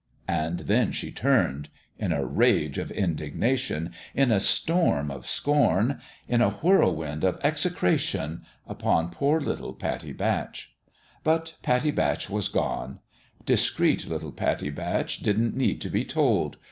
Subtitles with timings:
[0.27, 1.69] And then she turned
[1.99, 8.43] in a rage of indignation in a storm of scorn in a whirlwind of execration
[8.65, 10.73] upon poor little Pattie Batch.
[11.23, 12.97] But Pattie Batch was gone.
[13.45, 16.57] Discreet little Pattie Batch didn't need to be told